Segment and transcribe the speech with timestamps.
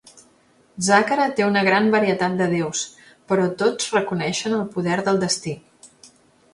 [0.85, 2.81] Zakhara té una gran varietat de déus,
[3.33, 5.59] però tots reconeixen el poder del destí.